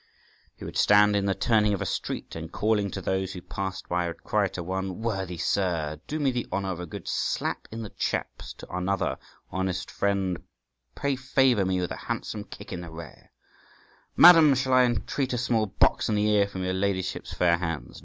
He 0.55 0.65
would 0.65 0.77
stand 0.77 1.15
in 1.15 1.25
the 1.25 1.35
turning 1.35 1.75
of 1.75 1.79
a 1.79 1.85
street, 1.85 2.35
and 2.35 2.51
calling 2.51 2.89
to 2.89 3.01
those 3.01 3.33
who 3.33 3.41
passed 3.43 3.87
by, 3.87 4.07
would 4.07 4.23
cry 4.23 4.47
to 4.47 4.63
one, 4.63 4.99
"Worthy 5.03 5.37
sir, 5.37 6.01
do 6.07 6.19
me 6.19 6.31
the 6.31 6.47
honour 6.51 6.71
of 6.71 6.79
a 6.79 6.87
good 6.87 7.07
slap 7.07 7.67
in 7.71 7.83
the 7.83 7.91
chaps;" 7.91 8.53
to 8.53 8.75
another, 8.75 9.19
"Honest 9.51 9.91
friend, 9.91 10.41
pray 10.95 11.15
favour 11.15 11.65
me 11.65 11.79
with 11.79 11.91
a 11.91 11.97
handsome 11.97 12.45
kick 12.45 12.73
in 12.73 12.81
the 12.81 12.89
rear;" 12.89 13.31
"Madam, 14.17 14.55
shall 14.55 14.73
I 14.73 14.85
entreat 14.85 15.33
a 15.33 15.37
small 15.37 15.67
box 15.67 16.09
in 16.09 16.15
the 16.15 16.31
ear 16.31 16.47
from 16.47 16.63
your 16.63 16.73
ladyship's 16.73 17.35
fair 17.35 17.57
hands?" 17.59 17.99